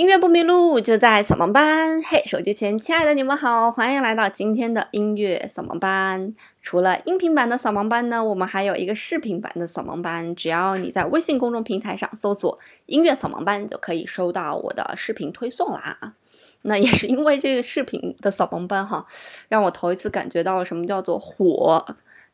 [0.00, 2.02] 音乐不迷路，就在扫盲班。
[2.02, 6.34] 嘿，手机前亲爱的你们好，欢迎来到今天的音乐扫盲班。
[6.62, 10.34] 除了音频版的扫盲班呢，我们还有一个视频版的扫盲班。
[10.34, 16.14] 只要你在微信公众平台上搜索“音乐扫盲班”，就可以收到我的视频推送啦。
[16.62, 19.04] 那也是因为这个视频的扫盲班哈，
[19.50, 21.84] 让我头一次感觉到了什么叫做火。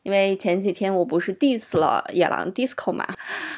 [0.07, 3.05] 因为前几天我不是 diss 了野狼 disco 嘛，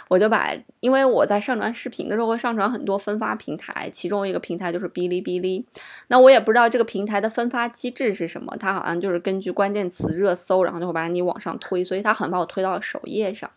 [0.07, 5.63] 我就把，因为我在上传视频的时候会上传很多分发平台，其中一个平台就是哔哩哔哩。
[6.07, 13.47] 那我也不知道这个平台的分发机制是什么，它好像就是根据关键词热搜，然后就会把你往上推，所以它很把我推到首页上，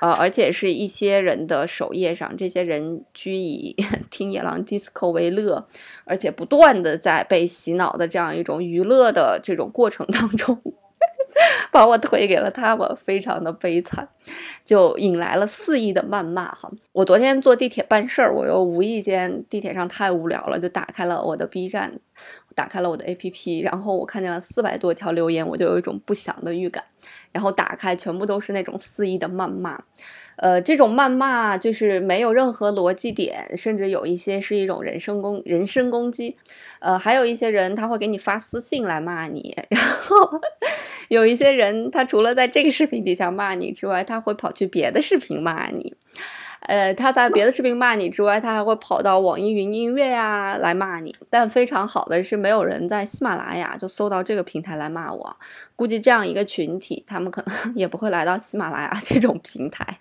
[0.00, 3.74] 呃，而且是一些人的首页上，这些人居以
[4.10, 5.66] 听野狼 disco 为乐，
[6.04, 10.60] 而且不断的在被洗脑的这样一种娱乐的这种过程当中。
[11.72, 14.08] 把我推给了他，我非常的悲惨，
[14.64, 16.70] 就引来了肆意的谩骂哈。
[16.92, 21.98] 我昨天坐地铁办事儿，我又无意间地铁上太无聊了，就打开了我的 B 站，
[22.54, 26.84] 打开了我的 APP，然后我看见了四百多条留言，我就有一种不祥的预感，
[27.32, 29.82] 然后打开全部都是那种肆意的谩骂。
[30.36, 36.36] 呃，这种谩骂就是没有任何逻辑点，甚至有一些是一种人身攻人身攻击。
[36.80, 40.40] 呃，还有一些人他会给你发私信来骂你， 然后
[41.08, 45.94] 有一些人他除了在这个视频底下骂你之外，他会跑去别的视频骂你。
[46.66, 51.14] 呃，他在别的视频骂你之外，他还会跑到网易云音乐呀来骂你。
[51.28, 55.36] 但非常好的是，没有人在喜马拉雅就搜到这个平台来骂我。
[55.76, 59.98] 估计这样一个群体，他们可能 也不会来到喜马拉雅这种平台。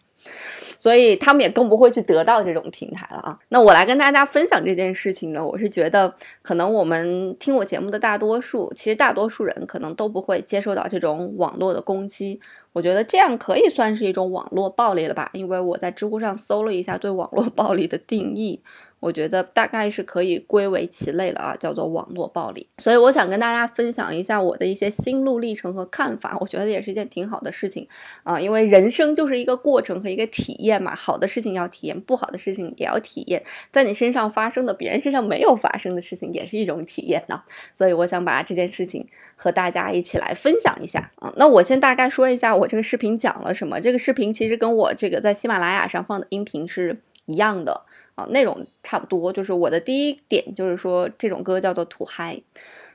[0.77, 3.39] 所以他们也更不会去得到这种平台了啊。
[3.49, 12.39] 那我来跟大家分享这件事情呢，我是觉得可能我们听我节目的大多数，其实大多数人可能都不会接受到这种网络的攻击。
[12.73, 15.29] 我觉得这样可以算是一种网络暴力了吧？
[15.33, 18.61] 因为我在知乎上搜了一下对网络暴力的定义。
[19.03, 22.65] 我觉得大概是可以归为其类了啊，叫做网络暴力。
[22.77, 26.37] 所以我想跟大家分享一下我的一些心路历程和看法。
[26.39, 27.85] 我觉得也是一件挺好的事情
[28.23, 30.95] 啊，因为人生就是一个过程和一个体验嘛。
[30.95, 33.43] 好的事情要体验，不好的事情也要体验。
[33.71, 37.43] 在你身上发生的，别人身上没有发生的事情，也是一种体验呢。
[37.75, 41.33] 所以我想把这件事情和大家一起来分享一下啊。
[41.35, 43.81] 那我先大概说一下我这个视频讲了什么。
[43.81, 47.85] 这个视频其实跟我这个在喜马拉雅上放的音频是一样的。
[48.15, 52.39] 啊，内容差不多，就是我的第一点就是说这种歌叫做土嗨，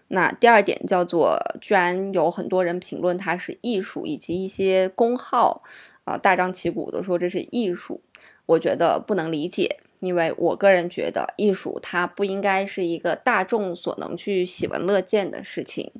[0.06, 5.64] 那第二点叫做居然有很多人评论它是艺术，以及一些公号
[6.04, 8.00] 啊大张旗鼓的说这是艺术，
[8.46, 15.90] 我觉得不能理解，因为我个人觉得艺术它不应该是一个大众所能去喜闻乐见的事情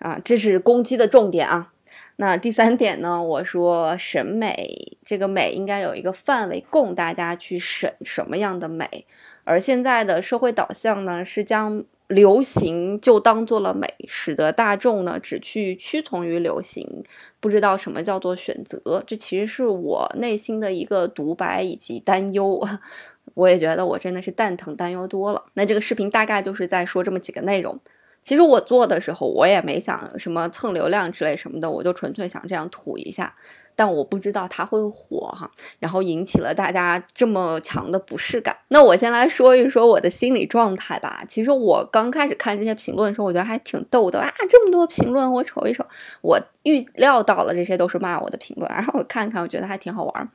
[0.00, 1.72] 啊，这是攻击的重点啊。
[2.16, 3.22] 那第三点呢？
[3.22, 9.06] 我说审美这个美应该有一个范围供大家去审什么样的美，
[9.44, 17.02] 而现在的社会导向呢是将流行就当做了美，使得大众呢只去屈从于流行，
[17.40, 19.02] 不知道什么叫做选择。
[19.06, 22.62] 这其实是我内心的一个独白以及担忧。
[23.34, 25.44] 我也觉得我真的是蛋疼担忧多了。
[25.54, 27.80] 那这个视频大概就是在说这么几个内容。
[28.22, 33.34] 其实我做的时候，我也没想什么蹭流量之类什么的，我就纯粹想这样吐一下。
[33.80, 38.54] 但我不知道它会火哈，然后引起了大家这么强的不适感。
[38.68, 41.24] 那我先来说一说我的心理状态吧。
[41.26, 45.82] 其实我刚开始看这些评论的时候，我觉得还挺逗的啊，这么多评论，我瞅一瞅，
[46.20, 50.28] 我预料到了这些都是骂我的评论，然后我看看，我觉得还挺好玩。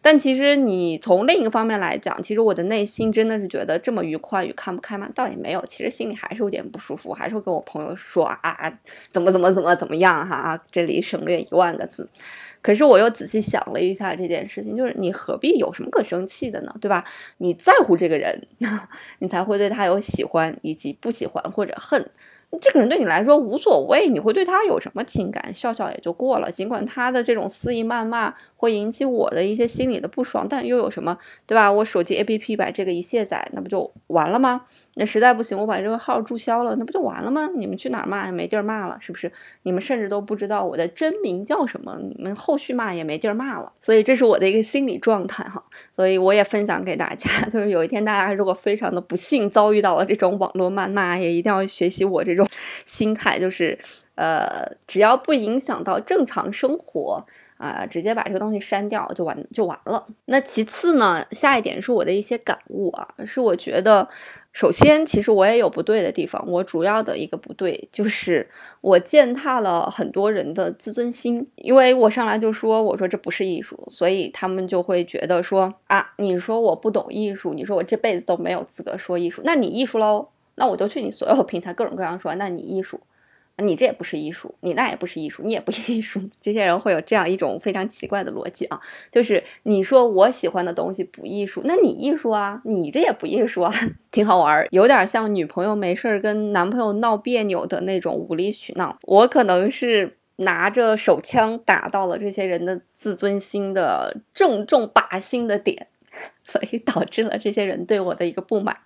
[0.00, 5.08] 但其实你从另一个方面来讲，其实我的内心真的是觉得这么愉快与看不开吗？
[5.12, 8.72] 倒也没有，其实心里还是有点不舒服，还是会跟我朋友说啊，
[9.10, 12.08] 怎么怎么怎么怎么样哈，这里省略一万个字。
[12.62, 16.72] 可是我又仔细想了一下这件事情，就是你何必有什么可生气的呢？
[16.80, 17.04] 对吧？
[17.38, 18.46] 你在乎这个人，
[19.18, 22.08] 你才会对他有喜欢以及不喜欢或者恨。
[22.60, 25.52] 这个人对你来说无所谓，你会对他有什么情感？
[25.54, 26.50] 笑笑也就过了。
[26.50, 31.72] 尽管他的这种肆意谩骂会引起我的一些心理的不爽，但又有什么，对吧？
[31.72, 34.66] 我手机 APP 把这个一卸载，那不就完了吗？
[34.94, 37.48] 那实在不行，我把这个号注销了，那不就完了吗？
[37.56, 39.32] 你们去哪儿骂也没地儿骂了，是不是？
[39.62, 43.72] 你们甚至都不知道我的真名叫什么，你们后续骂也没地儿骂了。
[43.80, 45.64] 所以这是我的一个心理状态哈。
[45.96, 52.46] 所以我也分享给大家， 就是有一天大家如果非常的不幸遭遇到了这种网络谩骂，也一定要学习我这种
[52.84, 53.78] 心态，就是
[54.14, 57.24] 呃，只要不影响到正常生活。
[57.62, 60.04] 啊，直接把这个东西删掉就完就完了。
[60.24, 64.08] 那其次呢，下一点是我的一些感悟啊，是我觉得，
[64.52, 66.44] 首先其实我也有不对的地方。
[66.48, 68.50] 我主要的一个不对就是
[68.80, 80.30] 我践踏了很多人的自尊心，因为我上来就说我说这不是艺术，所以他们就会觉得说啊，你说我不懂艺术，你说我这辈子都没有资格说艺术，那你艺术喽？
[80.56, 83.00] 那我就去你所有平台各种各样说，那你艺术。
[83.58, 86.20] 你这也不是艺术，你那也不是艺术，你也不 艺术。
[86.40, 88.80] 这些人会有这样一种非常奇怪的逻辑啊，
[89.12, 93.72] 就是你说我喜欢的东西不艺术，那你艺术啊，你这也不艺术啊，
[94.10, 98.98] 挺好玩，有点像女朋友没事儿跟男朋友闹别扭的那种无理取闹。
[99.02, 105.86] 我可能是拿着手枪打到了这些人的自尊心的正中靶心的点，
[106.42, 108.78] 所以导致了这些人对我的一个不满。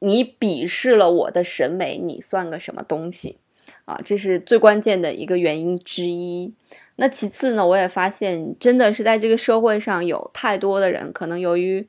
[0.00, 3.38] 你鄙视了我的审美，你算个什么东西？
[3.84, 6.52] 啊，这是最关键的一个原因之一。
[6.96, 11.86] 那其次呢，我也发现，真的是在这个社会上有太多的人，可能由于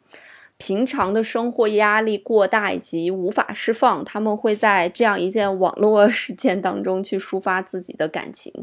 [0.58, 8.54] 平常的生活压力过大以及无法释放，他们会在这样一件网络 事件当中去抒发自己的感情。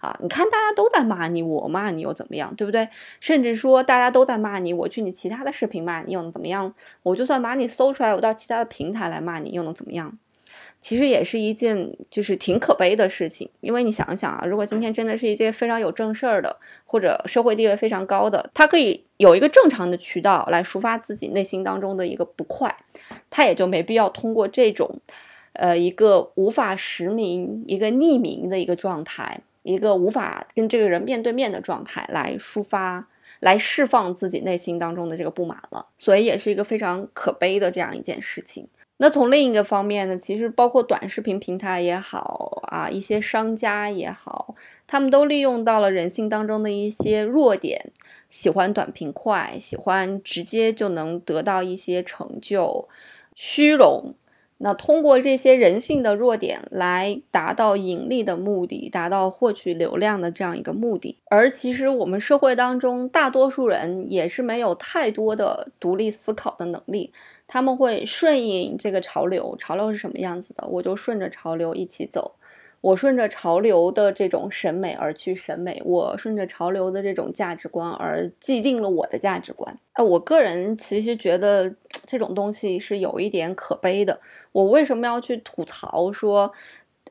[0.00, 2.88] 啊，你看大家都在骂你，我骂你又怎么样，对不对？
[3.18, 6.72] 甚至说大家都在骂你，我去你其他的视频骂你又能怎么样？
[7.02, 10.16] 我就算把你搜出来，我到其他的平台来骂你又能怎么样？
[10.80, 22.74] 其实也是一件就是挺可悲的事情，因为你想想啊，如果今天真的是一件非常有正事儿的，或者社会地位非常高的，他可以有一个正常的渠道来抒发自己内心当中的一个不快，
[23.28, 25.00] 他也就没必要通过这种，
[25.54, 33.08] 呃，一个无法实名、一个匿名的一个状态，一个无法跟这个人面对面的状态来抒发、
[33.40, 38.68] 来释放自己内心当中的这个不满了，所以也是一个非常可悲的这样一件事情。
[39.00, 44.54] 那从另一个方面呢，其实包括短视频平台也好啊，一些商家也好，
[44.88, 47.92] 他们都利用到了人性当中的一些弱点，
[48.28, 52.88] 喜欢短平快，喜欢直接就能得到一些成就，
[53.34, 54.14] 虚荣。
[54.60, 61.16] 那通过这些人性的弱点来达到盈利的目的，达到获取流量的这样一个目的。
[61.30, 67.12] 而其实我们社会当中大多数人也是没有太多的独立思考的能力。
[67.48, 72.36] 他们会顺应这个潮流，潮流是什么样子的，我就顺着潮流一起走。
[72.80, 79.76] 我顺着潮流的这种审美而去审美，我顺着潮流的这种价值观而既定了我的价值观。
[79.94, 81.74] 哎，我个人其实觉得
[82.06, 84.20] 这种东西是有一点可悲的。
[84.52, 86.52] 我为什么要去吐槽说，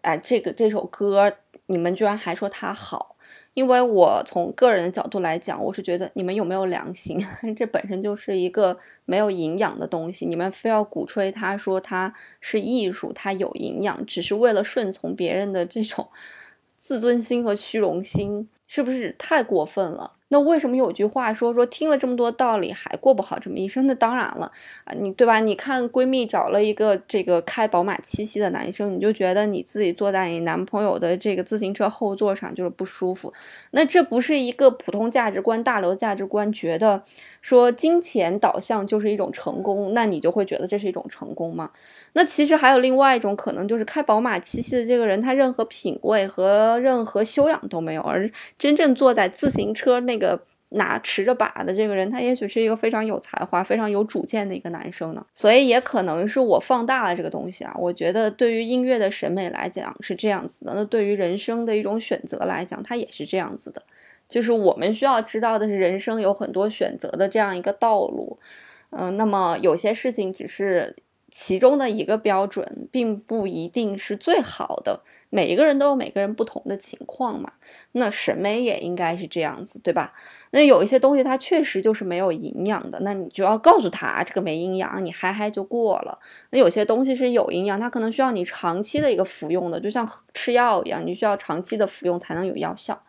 [0.03, 1.33] 哎，这个这首歌
[1.65, 3.16] 你们居然还说它好？
[3.57, 7.17] 因为我从个人的角度来讲，我是觉得你们有没有良心？
[7.57, 16.07] 这本身就是一个没有营养的东西，你们非要鼓吹它，说它是艺术，它有营养，只是为了顺从别人的这种
[16.77, 20.16] 自尊心和虚荣心，是不是太过分了？
[20.29, 23.87] 那为什么有句话说说听了这么多道理还过不好这么一生？
[23.87, 24.51] 那当然了
[24.83, 25.39] 啊，你对吧？
[25.39, 33.33] 你看闺蜜找了一个这个开宝马七系的男生，你就觉得你自己坐在你男朋友的这个自行车后座上就是不舒服。
[33.71, 37.01] 那这不是一个普通价值观、大流价值观，觉得
[37.41, 41.71] 说金钱导向就是一种成功，那你就会觉得这是一种成功吗？
[42.11, 48.29] 那其实还有另外一种可能，就是开宝马七系的这个人，他任何品味和任何修养都没有，而
[48.59, 50.16] 真正坐在自行车那。
[50.17, 55.25] 个拿持着把的这个人，他也许是一个非常有才华、非常有主见的一个男生呢。
[55.33, 57.73] 所以也可能是我放大了这个东西啊。
[57.79, 63.81] 我觉得对于音乐的审美来讲是这样子的，那对于人生的一种选择来讲，它也是这样子的。
[64.27, 68.37] 就是我们需要知道的是，人生有很多选择的这样一个道路。
[68.89, 70.95] 嗯，那么有些事情只是。
[71.29, 75.01] 其中的一个标准，并不一定是最好的。
[75.29, 77.51] 每一个人都有每个人不同的情况嘛。
[77.91, 80.13] 那审美也应该是这样子，对吧？
[80.51, 86.17] 那有一些东西它确实就是没有营养的，那你就要告诉他这个没营养，你嗨嗨就过了。
[86.51, 93.03] 那有些东西是有营养，它可能需要你长期的一个服用的，就像吃药一样，你需要长期的服用才能有药效。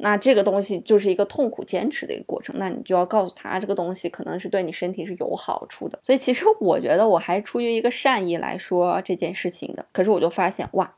[0.00, 5.98] 那这个东西就是一个痛苦坚持的一个过程，那你就要告诉他这个东西可能是对你身体是有好处的。
[6.00, 10.94] 所以其实 我觉得我还出于一个善意来说这件事情的，可是我就发现哇，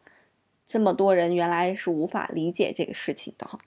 [0.67, 3.59] 这么多人原来是无法理解这个事情的哈。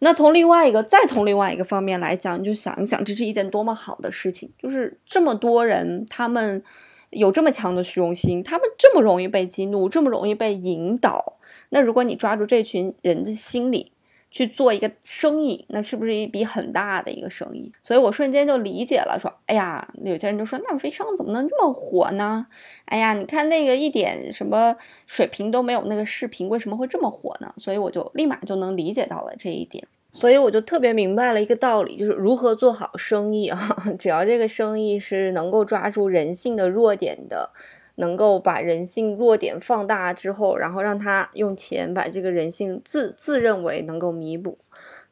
[0.00, 6.62] 那从另外一个，再从另外一个方面来讲，你就想一想，这是一件多么好的事情，就是这么多人他们
[7.10, 11.38] 有这么强的虚荣心，他们这么容易被激怒，这么容易被引导。
[11.68, 13.92] 那如果你抓住这群人的心理，
[14.34, 17.72] 去做一个生意，那是不是一笔很大的一个生意？
[17.84, 22.44] 所以我瞬间就理解了，说，哎呀，有些人就说，那微商怎么能这么火呢？
[22.86, 24.74] 哎呀，你看那个一点什么
[25.06, 27.54] 水平都没有那个视频，为什么会这么火呢？
[27.56, 29.86] 所以我就立马就能理解到了这一点。
[30.10, 33.56] 所以我就特别明白了一个道理，就是如何做好生意啊。
[33.98, 37.50] 只要这个生意是能够抓住人性的弱点的，
[37.96, 44.58] 能够把人性弱点放大之后，然后让他用钱把这个人性自自认为能够弥补，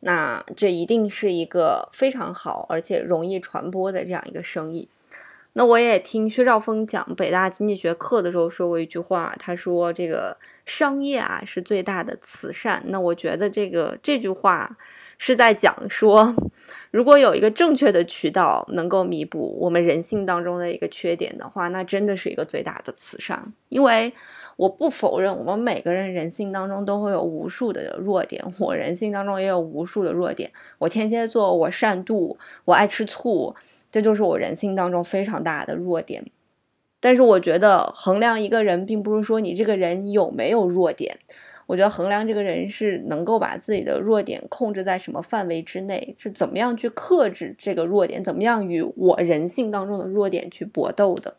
[0.00, 4.88] 那这一定是一个非常好而且容易传播的这样一个生意。
[5.54, 10.36] 那我也听薛兆丰讲北大经济学课的时候说过一句话，他说这个。
[10.64, 14.76] 商业啊是最大的慈善，那我觉得这个这句话
[15.24, 16.34] 是在讲说，
[16.90, 23.52] 如果有一个正确的渠道能够弥补我们人性当中的一个缺点的话，那真的是一个最大的慈善。
[23.68, 24.12] 因为
[24.56, 30.50] 我不否认，我们每个人人性当中都会有无数的弱点，我人性当中也有无数的弱点。
[30.78, 33.54] 我天蝎座，我善妒，我爱吃醋，
[33.92, 36.24] 这就是我人性当中非常大的弱点。
[36.98, 41.20] 但是我觉得衡量一个人，并不是说你这个人有没有弱点，
[41.66, 51.36] 我觉得衡量这个人是能够把自己的弱点控制在什么范围之内，是怎么样去克制这个弱点，怎么样与我人性当中的弱点去搏斗的。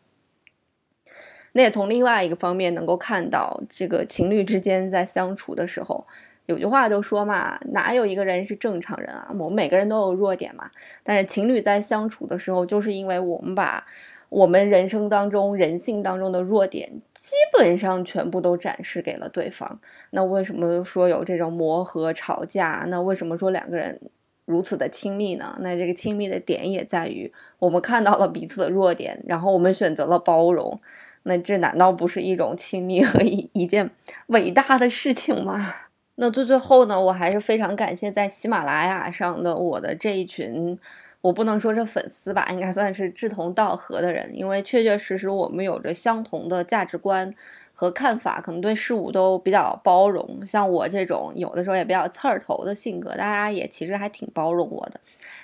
[1.52, 6.06] 那也从另外一个方面能够看到，这个情侣之间在相处的时候，
[6.46, 9.28] 有句话就说嘛，哪有一个人是正常人啊？
[9.38, 10.70] 我们每个人都有弱点嘛。
[11.02, 13.86] 但是情侣在相处的时候，就是因为我们把。
[14.34, 19.78] 我们人生当中、人性当中的弱点，基本上全部都展示给了对方。
[20.10, 22.84] 那为什么说有这种磨合、吵架？
[22.88, 24.00] 那为什么说两个人
[24.44, 25.56] 如此的亲密呢？
[25.60, 30.80] 那这个亲密的点也在于，我们看到了彼此的弱点，然后我们选择了包容。
[31.22, 33.88] 那这难道不是一种亲密和一一件
[34.26, 35.72] 伟大的事情吗？
[36.16, 40.76] 那最最后呢，我还是非常感谢在喜马拉雅上的我的这一群。
[41.24, 47.34] 我不能说是粉丝吧，应该算是志同道合的人，因为确确实实我们有着相同的价值观
[47.72, 50.44] 和看法，可能对事物都比较包容。
[50.44, 55.00] 像我这种有的时候也比较刺儿头的性格，大家也其实还挺包容我的。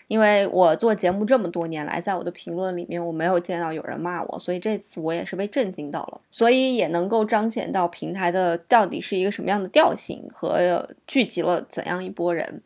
[0.07, 12.61] 因为我做节目这么多年来，在我的评论里面我没有见到有人骂我，所以这次我也是被震惊到了，所以也能够彰显到平台的到底是一个什么样的调性和聚集了怎样一波人。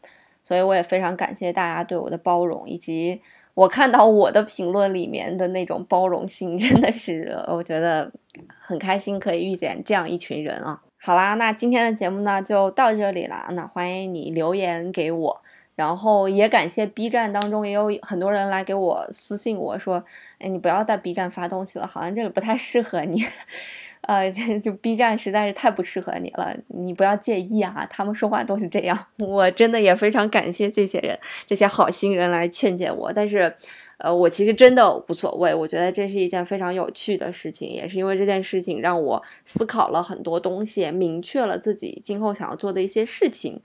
[0.45, 3.21] 所以我也非常感谢大家对我的包容，以及
[3.55, 8.13] 我看到我的评论里面的那种包容性， 真的是我觉得
[8.61, 10.83] 很开心可以遇见这样一群人啊！
[11.01, 15.43] 好啦，那今天的节目呢就到这里了，那欢迎你留言给我，
[15.77, 20.05] 然后也感谢 B 站当中也有很多人来给我私信我说，
[20.39, 23.25] 哎，你不要在 B 站发东西了，好像这个不太适合你。
[24.07, 24.31] 呃，
[24.63, 27.87] 就 B 站实在是太不适合你了，你不要介意啊。
[27.89, 33.13] 他们说话都是这样， 我真的也非常感谢这些人，这些好心人来劝解我。
[33.13, 33.55] 但是，
[33.99, 43.61] 呃，我其实真的无所谓，我觉得这是一件非常有趣的事情，也是因为这件事情让我思考了很多东西，明确了自己今后想要做的一些事情，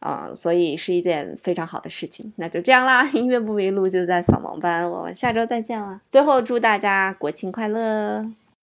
[0.00, 2.32] 啊，所以是一件非常好的事情。
[2.36, 6.02] 那就这样啦，音乐不迷路就在扫盲班，我们下周再见了。
[6.10, 8.22] 最后祝大家国庆快乐！